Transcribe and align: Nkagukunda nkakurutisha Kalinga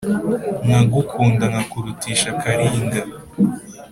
Nkagukunda 0.65 1.45
nkakurutisha 1.51 2.29
Kalinga 2.41 3.01